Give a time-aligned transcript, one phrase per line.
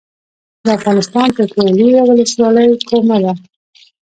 [0.63, 3.33] د افغانستان تر ټولو لویه ولسوالۍ کومه ده؟